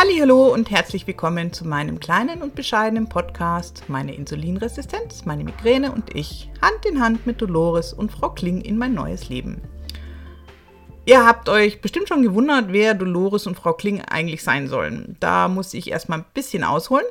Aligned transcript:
Hallo 0.00 0.54
und 0.54 0.70
herzlich 0.70 1.08
willkommen 1.08 1.52
zu 1.52 1.66
meinem 1.66 1.98
kleinen 1.98 2.40
und 2.40 2.54
bescheidenen 2.54 3.08
Podcast 3.08 3.82
Meine 3.88 4.14
Insulinresistenz, 4.14 5.24
meine 5.24 5.42
Migräne 5.42 5.90
und 5.90 6.14
ich 6.14 6.48
Hand 6.62 6.86
in 6.86 7.02
Hand 7.02 7.26
mit 7.26 7.42
Dolores 7.42 7.94
und 7.94 8.12
Frau 8.12 8.30
Kling 8.30 8.60
in 8.60 8.78
mein 8.78 8.94
neues 8.94 9.28
Leben. 9.28 9.60
Ihr 11.04 11.26
habt 11.26 11.48
euch 11.48 11.80
bestimmt 11.80 12.06
schon 12.06 12.22
gewundert, 12.22 12.66
wer 12.68 12.94
Dolores 12.94 13.48
und 13.48 13.56
Frau 13.56 13.72
Kling 13.72 14.00
eigentlich 14.02 14.44
sein 14.44 14.68
sollen. 14.68 15.16
Da 15.18 15.48
muss 15.48 15.74
ich 15.74 15.90
erstmal 15.90 16.20
ein 16.20 16.26
bisschen 16.32 16.62
ausholen. 16.62 17.06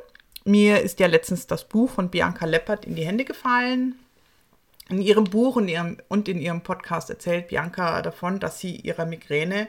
Mir 0.46 0.80
ist 0.80 0.98
ja 0.98 1.08
letztens 1.08 1.46
das 1.46 1.68
Buch 1.68 1.90
von 1.90 2.08
Bianca 2.08 2.46
Leppert 2.46 2.86
in 2.86 2.94
die 2.94 3.04
Hände 3.04 3.26
gefallen. 3.26 3.96
In 4.88 5.02
ihrem 5.02 5.24
Buch 5.24 5.56
und, 5.56 5.68
ihrem, 5.68 5.98
und 6.08 6.26
in 6.26 6.40
ihrem 6.40 6.62
Podcast 6.62 7.10
erzählt 7.10 7.48
Bianca 7.48 8.00
davon, 8.00 8.40
dass 8.40 8.60
sie 8.60 8.76
ihrer 8.76 9.04
Migräne 9.04 9.68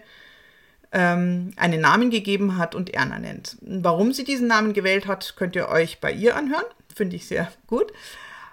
ähm, 0.91 1.51
einen 1.55 1.81
Namen 1.81 2.09
gegeben 2.09 2.57
hat 2.57 2.75
und 2.75 2.93
Erna 2.93 3.19
nennt. 3.19 3.57
Warum 3.61 4.13
sie 4.13 4.23
diesen 4.23 4.47
Namen 4.47 4.73
gewählt 4.73 5.07
hat, 5.07 5.35
könnt 5.35 5.55
ihr 5.55 5.69
euch 5.69 5.99
bei 5.99 6.11
ihr 6.11 6.35
anhören. 6.35 6.65
Finde 6.93 7.15
ich 7.15 7.27
sehr 7.27 7.51
gut. 7.67 7.91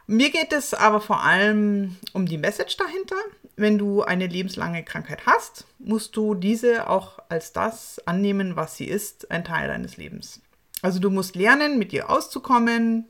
Mir 0.06 0.30
geht 0.30 0.52
es 0.52 0.72
aber 0.72 1.00
vor 1.00 1.24
allem 1.24 1.96
um 2.12 2.26
die 2.26 2.38
Message 2.38 2.76
dahinter 2.76 3.16
wenn 3.56 3.78
du 3.78 4.02
eine 4.02 4.26
lebenslange 4.26 4.84
Krankheit 4.84 5.26
hast, 5.26 5.66
musst 5.78 6.16
du 6.16 6.34
diese 6.34 6.88
auch 6.88 7.18
als 7.28 7.52
das 7.52 7.98
annehmen, 8.06 8.54
was 8.54 8.76
sie 8.76 8.86
ist, 8.86 9.30
ein 9.30 9.44
Teil 9.44 9.68
deines 9.68 9.96
Lebens. 9.96 10.40
Also 10.82 11.00
du 11.00 11.10
musst 11.10 11.34
lernen, 11.34 11.78
mit 11.78 11.92
ihr 11.92 12.10
auszukommen, 12.10 13.06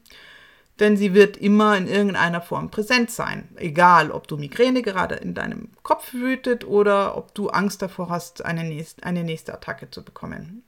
denn 0.78 0.96
sie 0.96 1.14
wird 1.14 1.36
immer 1.36 1.76
in 1.76 1.88
irgendeiner 1.88 2.42
Form 2.42 2.70
präsent 2.70 3.10
sein. 3.10 3.48
Egal, 3.56 4.10
ob 4.10 4.28
du 4.28 4.36
Migräne 4.36 4.82
gerade 4.82 5.14
in 5.16 5.34
deinem 5.34 5.70
Kopf 5.82 6.12
wütet 6.12 6.66
oder 6.66 7.16
ob 7.16 7.34
du 7.34 7.48
Angst 7.48 7.82
davor 7.82 8.10
hast, 8.10 8.44
eine 8.44 8.64
nächste, 8.64 9.02
eine 9.04 9.24
nächste 9.24 9.54
Attacke 9.54 9.90
zu 9.90 10.04
bekommen. 10.04 10.62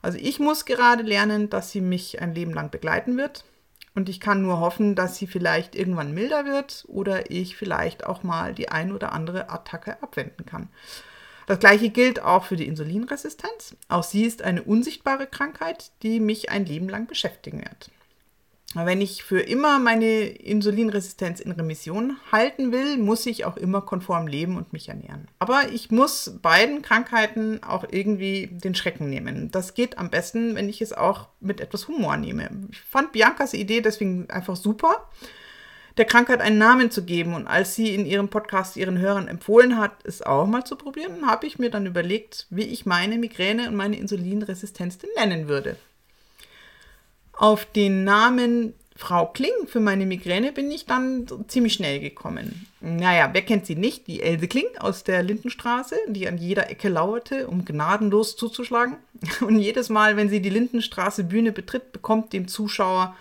Also 0.00 0.18
ich 0.20 0.40
muss 0.40 0.64
gerade 0.64 1.02
lernen, 1.02 1.50
dass 1.50 1.70
sie 1.70 1.80
mich 1.80 2.20
ein 2.20 2.34
Leben 2.34 2.52
lang 2.52 2.70
begleiten 2.70 3.16
wird 3.16 3.44
und 3.94 4.08
ich 4.08 4.20
kann 4.20 4.42
nur 4.42 4.60
hoffen, 4.60 4.94
dass 4.94 5.16
sie 5.16 5.26
vielleicht 5.26 5.74
irgendwann 5.74 6.14
milder 6.14 6.44
wird 6.44 6.84
oder 6.88 7.30
ich 7.30 7.56
vielleicht 7.56 8.06
auch 8.06 8.22
mal 8.22 8.54
die 8.54 8.68
ein 8.68 8.92
oder 8.92 9.12
andere 9.12 9.50
Attacke 9.50 10.02
abwenden 10.02 10.46
kann. 10.46 10.68
Das 11.46 11.58
gleiche 11.58 11.90
gilt 11.90 12.22
auch 12.22 12.44
für 12.44 12.56
die 12.56 12.66
Insulinresistenz. 12.66 13.76
Auch 13.88 14.04
sie 14.04 14.24
ist 14.24 14.42
eine 14.42 14.62
unsichtbare 14.62 15.26
Krankheit, 15.26 15.90
die 16.02 16.20
mich 16.20 16.50
ein 16.50 16.64
Leben 16.64 16.88
lang 16.88 17.06
beschäftigen 17.06 17.60
wird. 17.60 17.90
Wenn 18.74 19.02
ich 19.02 19.22
für 19.22 19.40
immer 19.40 19.78
meine 19.78 20.22
Insulinresistenz 20.24 21.40
in 21.40 21.52
Remission 21.52 22.16
halten 22.30 22.72
will, 22.72 22.96
muss 22.96 23.26
ich 23.26 23.44
auch 23.44 23.56
immer 23.58 23.82
konform 23.82 24.26
leben 24.26 24.56
und 24.56 24.72
mich 24.72 24.88
ernähren. 24.88 25.28
Aber 25.38 25.68
ich 25.70 25.90
muss 25.90 26.38
beiden 26.40 26.80
Krankheiten 26.80 27.62
auch 27.62 27.84
irgendwie 27.90 28.46
den 28.46 28.74
Schrecken 28.74 29.10
nehmen. 29.10 29.50
Das 29.50 29.74
geht 29.74 29.98
am 29.98 30.08
besten, 30.08 30.54
wenn 30.54 30.70
ich 30.70 30.80
es 30.80 30.94
auch 30.94 31.28
mit 31.40 31.60
etwas 31.60 31.86
Humor 31.88 32.16
nehme. 32.16 32.48
Ich 32.70 32.80
fand 32.80 33.12
Biancas 33.12 33.52
Idee 33.52 33.82
deswegen 33.82 34.30
einfach 34.30 34.56
super, 34.56 35.08
der 35.98 36.06
Krankheit 36.06 36.40
einen 36.40 36.56
Namen 36.56 36.90
zu 36.90 37.04
geben. 37.04 37.34
Und 37.34 37.46
als 37.46 37.74
sie 37.74 37.94
in 37.94 38.06
ihrem 38.06 38.28
Podcast 38.28 38.78
ihren 38.78 38.98
Hörern 38.98 39.28
empfohlen 39.28 39.78
hat, 39.78 40.04
es 40.04 40.22
auch 40.22 40.46
mal 40.46 40.64
zu 40.64 40.76
probieren, 40.76 41.26
habe 41.26 41.46
ich 41.46 41.58
mir 41.58 41.70
dann 41.70 41.84
überlegt, 41.84 42.46
wie 42.48 42.64
ich 42.64 42.86
meine 42.86 43.18
Migräne 43.18 43.68
und 43.68 43.76
meine 43.76 43.98
Insulinresistenz 43.98 44.96
denn 44.96 45.10
nennen 45.16 45.48
würde. 45.48 45.76
Auf 47.32 47.64
den 47.64 48.04
Namen 48.04 48.74
Frau 48.94 49.26
Kling 49.26 49.66
für 49.66 49.80
meine 49.80 50.06
Migräne 50.06 50.52
bin 50.52 50.70
ich 50.70 50.86
dann 50.86 51.26
ziemlich 51.48 51.72
schnell 51.72 51.98
gekommen. 51.98 52.66
Naja, 52.80 53.30
wer 53.32 53.42
kennt 53.42 53.66
sie 53.66 53.74
nicht? 53.74 54.06
Die 54.06 54.22
Else 54.22 54.46
Kling 54.46 54.66
aus 54.78 55.02
der 55.02 55.22
Lindenstraße, 55.22 55.96
die 56.08 56.28
an 56.28 56.38
jeder 56.38 56.70
Ecke 56.70 56.88
lauerte, 56.88 57.48
um 57.48 57.64
gnadenlos 57.64 58.36
zuzuschlagen. 58.36 58.96
Und 59.40 59.58
jedes 59.58 59.88
Mal, 59.88 60.16
wenn 60.16 60.28
sie 60.28 60.40
die 60.40 60.50
Lindenstraße 60.50 61.24
Bühne 61.24 61.52
betritt, 61.52 61.92
bekommt 61.92 62.32
dem 62.32 62.48
Zuschauer 62.48 63.16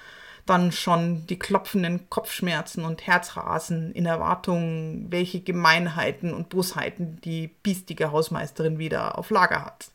dann 0.46 0.72
schon 0.72 1.26
die 1.28 1.40
klopfenden 1.40 2.10
Kopfschmerzen 2.10 2.84
und 2.84 3.06
Herzrasen 3.06 3.92
in 3.94 4.06
Erwartung, 4.06 5.06
welche 5.10 5.40
Gemeinheiten 5.40 6.34
und 6.34 6.50
Bosheiten 6.50 7.20
die 7.24 7.48
biestige 7.48 8.12
Hausmeisterin 8.12 8.80
wieder 8.80 9.18
auf 9.18 9.30
Lager 9.30 9.64
hat. 9.64 9.92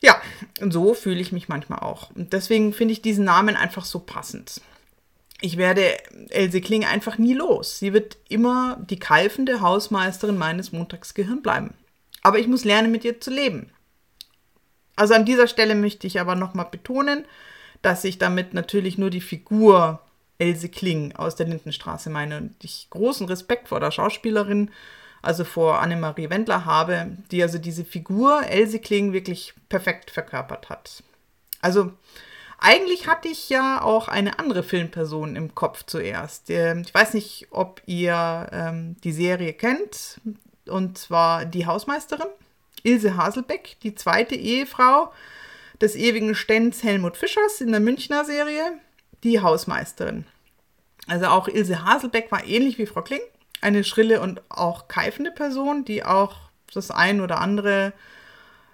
Ja, 0.00 0.20
und 0.60 0.72
so 0.72 0.94
fühle 0.94 1.20
ich 1.20 1.32
mich 1.32 1.48
manchmal 1.48 1.80
auch. 1.80 2.10
Und 2.14 2.32
deswegen 2.32 2.72
finde 2.72 2.92
ich 2.92 3.02
diesen 3.02 3.24
Namen 3.24 3.56
einfach 3.56 3.84
so 3.84 3.98
passend. 3.98 4.60
Ich 5.40 5.56
werde 5.56 5.96
Else 6.30 6.60
Kling 6.60 6.84
einfach 6.84 7.18
nie 7.18 7.34
los. 7.34 7.78
Sie 7.78 7.92
wird 7.92 8.16
immer 8.28 8.78
die 8.88 8.98
keifende 8.98 9.60
Hausmeisterin 9.60 10.36
meines 10.36 10.72
Montagsgehirns 10.72 11.42
bleiben. 11.42 11.74
Aber 12.22 12.38
ich 12.38 12.48
muss 12.48 12.64
lernen, 12.64 12.90
mit 12.90 13.04
ihr 13.04 13.20
zu 13.20 13.30
leben. 13.30 13.70
Also 14.96 15.14
an 15.14 15.24
dieser 15.24 15.46
Stelle 15.46 15.76
möchte 15.76 16.08
ich 16.08 16.20
aber 16.20 16.34
nochmal 16.34 16.68
betonen, 16.70 17.24
dass 17.82 18.02
ich 18.02 18.18
damit 18.18 18.54
natürlich 18.54 18.98
nur 18.98 19.10
die 19.10 19.20
Figur 19.20 20.00
Else 20.38 20.68
Kling 20.68 21.14
aus 21.14 21.36
der 21.36 21.46
Lindenstraße 21.46 22.10
meine 22.10 22.38
und 22.38 22.54
ich 22.62 22.88
großen 22.90 23.26
Respekt 23.28 23.68
vor 23.68 23.78
der 23.80 23.92
Schauspielerin 23.92 24.70
also 25.22 25.44
vor 25.44 25.80
Annemarie 25.80 26.30
Wendler 26.30 26.64
habe, 26.64 27.16
die 27.30 27.42
also 27.42 27.58
diese 27.58 27.84
Figur 27.84 28.44
Else 28.46 28.78
Kling 28.78 29.12
wirklich 29.12 29.54
perfekt 29.68 30.10
verkörpert 30.10 30.68
hat. 30.68 31.02
Also 31.60 31.92
eigentlich 32.58 33.06
hatte 33.06 33.28
ich 33.28 33.48
ja 33.48 33.82
auch 33.82 34.08
eine 34.08 34.38
andere 34.38 34.62
Filmperson 34.62 35.36
im 35.36 35.54
Kopf 35.54 35.84
zuerst. 35.86 36.50
Ähm, 36.50 36.82
ich 36.84 36.92
weiß 36.92 37.14
nicht, 37.14 37.46
ob 37.50 37.82
ihr 37.86 38.48
ähm, 38.52 38.96
die 39.04 39.12
Serie 39.12 39.52
kennt, 39.52 40.20
und 40.66 40.98
zwar 40.98 41.44
Die 41.44 41.66
Hausmeisterin, 41.66 42.28
Ilse 42.82 43.16
Haselbeck, 43.16 43.76
die 43.82 43.94
zweite 43.94 44.34
Ehefrau 44.34 45.12
des 45.80 45.94
ewigen 45.94 46.34
Stenz 46.34 46.82
Helmut 46.82 47.16
Fischers 47.16 47.60
in 47.60 47.70
der 47.70 47.80
Münchner 47.80 48.24
Serie, 48.24 48.78
Die 49.22 49.40
Hausmeisterin. 49.40 50.26
Also 51.06 51.26
auch 51.26 51.48
Ilse 51.48 51.84
Haselbeck 51.84 52.30
war 52.30 52.44
ähnlich 52.44 52.76
wie 52.78 52.86
Frau 52.86 53.02
Kling 53.02 53.20
eine 53.60 53.84
schrille 53.84 54.20
und 54.20 54.42
auch 54.48 54.88
keifende 54.88 55.30
Person, 55.30 55.84
die 55.84 56.04
auch 56.04 56.36
das 56.72 56.90
ein 56.90 57.20
oder 57.20 57.40
andere 57.40 57.92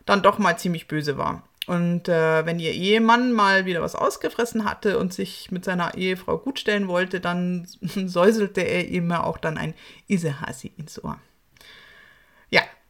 dann 0.06 0.22
doch 0.22 0.38
mal 0.38 0.58
ziemlich 0.58 0.88
böse 0.88 1.16
war. 1.16 1.42
Und 1.66 2.08
äh, 2.08 2.44
wenn 2.44 2.58
ihr 2.58 2.72
Ehemann 2.72 3.32
mal 3.32 3.64
wieder 3.64 3.80
was 3.80 3.94
ausgefressen 3.94 4.64
hatte 4.64 4.98
und 4.98 5.14
sich 5.14 5.50
mit 5.50 5.64
seiner 5.64 5.94
Ehefrau 5.94 6.36
gutstellen 6.36 6.88
wollte, 6.88 7.20
dann 7.20 7.66
säuselte 7.80 8.60
er 8.60 8.88
ihm 8.88 9.10
auch 9.12 9.38
dann 9.38 9.56
ein 9.56 9.74
Isehasi 10.06 10.72
ins 10.76 11.02
Ohr. 11.02 11.18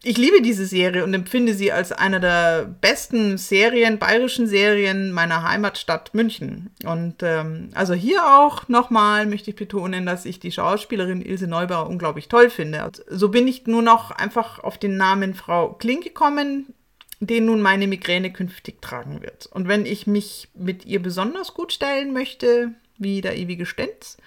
Ich 0.07 0.19
liebe 0.19 0.43
diese 0.43 0.67
Serie 0.67 1.03
und 1.03 1.15
empfinde 1.15 1.55
sie 1.55 1.73
als 1.73 1.91
eine 1.91 2.21
der 2.21 2.67
besten 2.67 3.39
Serien, 3.39 3.99
bayerischen 3.99 4.47
Serien 4.47 5.13
meiner 5.13 5.49
Heimatstadt 5.49 6.13
München. 6.13 6.69
Und 6.85 7.23
ähm, 7.23 7.71
also 7.73 7.95
hier 7.95 8.23
auch 8.23 8.69
nochmal 8.69 9.25
möchte 9.25 9.49
ich 9.49 9.57
betonen, 9.57 10.05
dass 10.05 10.27
ich 10.27 10.39
die 10.39 10.53
Schauspielerin 10.53 11.23
Ilse 11.23 11.47
Neubauer 11.47 11.89
unglaublich 11.89 12.29
toll 12.29 12.51
finde. 12.51 12.93
So 13.09 13.31
bin 13.31 13.49
ich 13.49 13.67
nur 13.67 13.81
noch 13.81 14.11
einfach 14.11 14.59
auf 14.59 14.77
den 14.77 14.99
Namen 14.99 15.33
Frau 15.33 15.73
Kling 15.73 16.03
gekommen, 16.03 16.75
den 17.21 17.47
nun 17.47 17.63
meine 17.63 17.87
Migräne 17.87 18.31
künftig 18.31 18.83
tragen 18.83 19.23
wird. 19.23 19.47
Und 19.47 19.69
wenn 19.69 19.87
ich 19.87 20.07
mich 20.07 20.49
mit 20.55 20.85
ihr 20.85 21.01
besonders 21.01 21.55
gut 21.55 21.73
stellen 21.73 22.13
möchte, 22.13 22.73
wie 22.99 23.23
der 23.23 23.39
ewige 23.39 23.65
Stenz, 23.65 24.19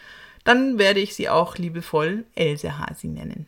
dann 0.44 0.80
werde 0.80 1.02
ich 1.02 1.14
sie 1.14 1.30
auch 1.30 1.56
liebevoll 1.58 2.26
Else 2.34 2.80
Hasi 2.80 3.10
nennen. 3.10 3.46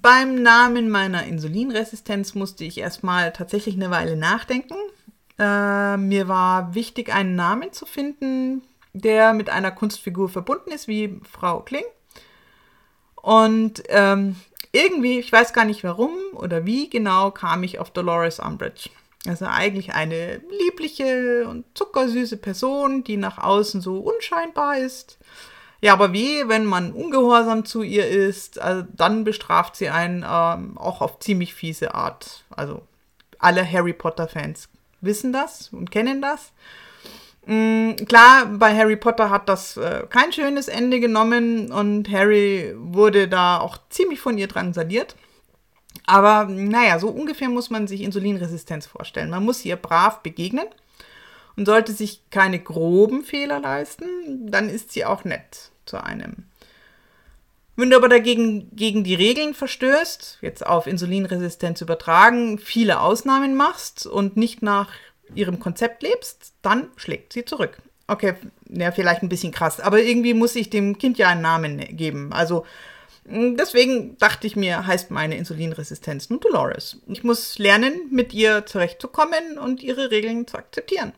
Beim 0.00 0.36
Namen 0.42 0.88
meiner 0.88 1.26
Insulinresistenz 1.26 2.34
musste 2.34 2.64
ich 2.64 2.78
erstmal 2.78 3.30
tatsächlich 3.32 3.74
eine 3.74 3.90
Weile 3.90 4.16
nachdenken. 4.16 4.74
Äh, 5.38 5.98
mir 5.98 6.28
war 6.28 6.74
wichtig, 6.74 7.12
einen 7.12 7.34
Namen 7.34 7.72
zu 7.72 7.84
finden, 7.84 8.62
der 8.94 9.34
mit 9.34 9.50
einer 9.50 9.70
Kunstfigur 9.70 10.30
verbunden 10.30 10.70
ist, 10.70 10.88
wie 10.88 11.20
Frau 11.30 11.60
Kling. 11.60 11.84
Und 13.16 13.82
ähm, 13.88 14.36
irgendwie, 14.72 15.18
ich 15.18 15.30
weiß 15.30 15.52
gar 15.52 15.66
nicht 15.66 15.84
warum 15.84 16.14
oder 16.32 16.64
wie 16.64 16.88
genau, 16.88 17.30
kam 17.30 17.62
ich 17.62 17.78
auf 17.78 17.90
Dolores 17.90 18.40
Umbridge. 18.40 18.88
Also 19.26 19.44
eigentlich 19.44 19.92
eine 19.92 20.40
liebliche 20.58 21.46
und 21.46 21.66
zuckersüße 21.74 22.38
Person, 22.38 23.04
die 23.04 23.18
nach 23.18 23.36
außen 23.36 23.82
so 23.82 23.98
unscheinbar 23.98 24.78
ist 24.78 25.18
ja, 25.84 25.94
aber 25.94 26.12
wie, 26.12 26.48
wenn 26.48 26.64
man 26.64 26.92
ungehorsam 26.92 27.64
zu 27.64 27.82
ihr 27.82 28.06
ist, 28.06 28.60
also 28.60 28.84
dann 28.94 29.24
bestraft 29.24 29.74
sie 29.74 29.88
einen 29.88 30.24
ähm, 30.24 30.78
auch 30.78 31.00
auf 31.00 31.18
ziemlich 31.18 31.54
fiese 31.54 31.92
Art. 31.96 32.44
Also 32.50 32.82
alle 33.40 33.68
Harry 33.68 33.92
Potter-Fans 33.92 34.68
wissen 35.00 35.32
das 35.32 35.70
und 35.72 35.90
kennen 35.90 36.22
das. 36.22 36.52
Mhm, 37.46 37.96
klar, 38.06 38.46
bei 38.46 38.76
Harry 38.76 38.94
Potter 38.94 39.28
hat 39.30 39.48
das 39.48 39.76
äh, 39.76 40.04
kein 40.08 40.32
schönes 40.32 40.68
Ende 40.68 41.00
genommen 41.00 41.72
und 41.72 42.08
Harry 42.12 42.74
wurde 42.76 43.26
da 43.26 43.58
auch 43.58 43.76
ziemlich 43.90 44.20
von 44.20 44.38
ihr 44.38 44.46
drangsaliert. 44.46 45.16
Aber 46.06 46.44
naja, 46.44 47.00
so 47.00 47.08
ungefähr 47.08 47.48
muss 47.48 47.70
man 47.70 47.88
sich 47.88 48.02
Insulinresistenz 48.02 48.86
vorstellen. 48.86 49.30
Man 49.30 49.44
muss 49.44 49.64
ihr 49.64 49.74
brav 49.74 50.22
begegnen 50.22 50.66
und 51.56 51.66
sollte 51.66 51.90
sich 51.90 52.22
keine 52.30 52.60
groben 52.60 53.24
Fehler 53.24 53.58
leisten, 53.58 54.48
dann 54.48 54.68
ist 54.68 54.92
sie 54.92 55.04
auch 55.04 55.24
nett 55.24 55.71
zu 55.86 56.02
einem. 56.02 56.44
Wenn 57.74 57.90
du 57.90 57.96
aber 57.96 58.08
dagegen 58.08 58.74
gegen 58.76 59.02
die 59.02 59.14
Regeln 59.14 59.54
verstößt, 59.54 60.38
jetzt 60.42 60.66
auf 60.66 60.86
Insulinresistenz 60.86 61.80
übertragen, 61.80 62.58
viele 62.58 63.00
Ausnahmen 63.00 63.56
machst 63.56 64.06
und 64.06 64.36
nicht 64.36 64.62
nach 64.62 64.90
ihrem 65.34 65.58
Konzept 65.58 66.02
lebst, 66.02 66.52
dann 66.60 66.88
schlägt 66.96 67.32
sie 67.32 67.44
zurück. 67.44 67.78
Okay, 68.08 68.34
ja, 68.68 68.92
vielleicht 68.92 69.22
ein 69.22 69.30
bisschen 69.30 69.52
krass, 69.52 69.80
aber 69.80 70.02
irgendwie 70.02 70.34
muss 70.34 70.54
ich 70.54 70.68
dem 70.68 70.98
Kind 70.98 71.16
ja 71.16 71.28
einen 71.28 71.40
Namen 71.40 71.78
geben. 71.96 72.32
Also 72.32 72.66
hm, 73.26 73.56
deswegen 73.56 74.18
dachte 74.18 74.46
ich 74.46 74.56
mir, 74.56 74.86
heißt 74.86 75.10
meine 75.10 75.36
Insulinresistenz 75.36 76.28
nun 76.28 76.40
Dolores. 76.40 76.98
Ich 77.06 77.24
muss 77.24 77.58
lernen, 77.58 78.08
mit 78.10 78.34
ihr 78.34 78.66
zurechtzukommen 78.66 79.58
und 79.58 79.82
ihre 79.82 80.10
Regeln 80.10 80.46
zu 80.46 80.58
akzeptieren. 80.58 81.12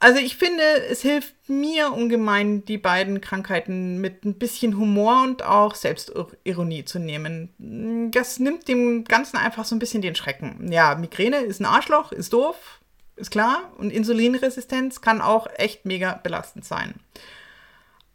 Also 0.00 0.20
ich 0.20 0.36
finde, 0.36 0.62
es 0.88 1.02
hilft 1.02 1.34
mir 1.48 1.92
ungemein, 1.92 2.64
die 2.64 2.78
beiden 2.78 3.20
Krankheiten 3.20 4.00
mit 4.00 4.24
ein 4.24 4.34
bisschen 4.34 4.78
Humor 4.78 5.22
und 5.22 5.42
auch 5.42 5.74
Selbstironie 5.74 6.84
zu 6.84 7.00
nehmen. 7.00 8.10
Das 8.12 8.38
nimmt 8.38 8.68
dem 8.68 9.04
Ganzen 9.04 9.38
einfach 9.38 9.64
so 9.64 9.74
ein 9.74 9.80
bisschen 9.80 10.02
den 10.02 10.14
Schrecken. 10.14 10.70
Ja, 10.70 10.94
Migräne 10.94 11.38
ist 11.38 11.60
ein 11.60 11.66
Arschloch, 11.66 12.12
ist 12.12 12.32
doof, 12.32 12.80
ist 13.16 13.32
klar. 13.32 13.72
Und 13.76 13.90
Insulinresistenz 13.90 15.00
kann 15.00 15.20
auch 15.20 15.48
echt 15.56 15.84
mega 15.84 16.14
belastend 16.22 16.64
sein. 16.64 16.94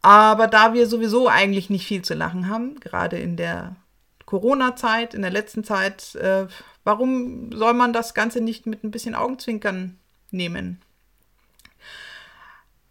Aber 0.02 0.48
da 0.48 0.74
wir 0.74 0.88
sowieso 0.88 1.28
eigentlich 1.28 1.70
nicht 1.70 1.86
viel 1.86 2.02
zu 2.02 2.14
lachen 2.14 2.50
haben, 2.50 2.80
gerade 2.80 3.18
in 3.18 3.36
der 3.36 3.76
Corona-Zeit, 4.26 5.14
in 5.14 5.22
der 5.22 5.32
letzten 5.32 5.64
Zeit, 5.64 6.16
äh, 6.16 6.48
warum 6.84 7.52
soll 7.52 7.74
man 7.74 7.92
das 7.94 8.14
Ganze 8.14 8.42
nicht 8.42 8.66
mit 8.66 8.84
ein 8.84 8.92
bisschen 8.92 9.16
Augenzwinkern 9.16 9.98
nehmen? 10.32 10.82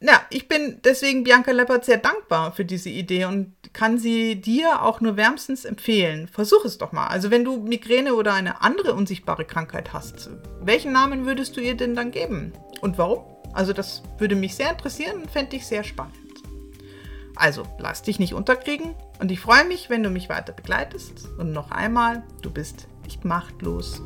Ja, 0.05 0.23
ich 0.31 0.49
bin 0.49 0.81
deswegen 0.83 1.23
Bianca 1.23 1.53
Leppert 1.53 1.85
sehr 1.85 1.99
dankbar 1.99 2.53
für 2.53 2.65
diese 2.65 2.89
Idee 2.89 3.27
und 3.27 3.55
kann 3.73 3.99
sie 3.99 4.35
dir 4.35 4.83
auch 4.83 5.01
nur 5.01 5.17
wärmstens 5.17 5.65
empfehlen. 5.65 6.27
Versuch 6.27 6.65
es 6.65 6.77
doch 6.77 6.91
mal. 6.91 7.07
Also 7.07 7.31
wenn 7.31 7.45
du 7.45 7.59
Migräne 7.59 8.15
oder 8.15 8.33
eine 8.33 8.63
andere 8.63 8.95
unsichtbare 8.95 9.45
Krankheit 9.45 9.93
hast, 9.93 10.29
welchen 10.61 10.91
Namen 10.91 11.25
würdest 11.25 11.57
du 11.57 11.61
ihr 11.61 11.77
denn 11.77 11.95
dann 11.95 12.11
geben? 12.11 12.53
Und 12.81 12.99
warum? 12.99 13.23
Also 13.53 13.73
das 13.73 14.03
würde 14.19 14.35
mich 14.35 14.57
sehr 14.57 14.71
interessieren 14.71 15.23
und 15.23 15.31
fände 15.31 15.55
ich 15.55 15.67
sehr 15.67 15.85
spannend. 15.85 16.17
Also 17.37 17.63
lass 17.79 18.03
dich 18.03 18.19
nicht 18.19 18.35
unterkriegen 18.35 18.95
und 19.21 19.31
ich 19.31 19.39
freue 19.39 19.65
mich, 19.65 19.89
wenn 19.89 20.03
du 20.03 20.11
mich 20.11 20.29
weiter 20.29 20.53
begleitest. 20.53 21.29
Und 21.39 21.53
noch 21.53 21.71
einmal, 21.71 22.25
du 22.43 22.51
bist 22.51 22.89
nicht 23.05 23.25
machtlos. 23.25 24.03